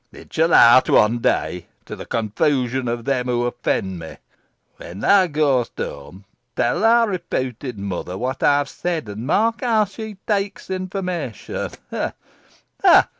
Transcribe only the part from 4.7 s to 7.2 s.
When thou goest home tell thy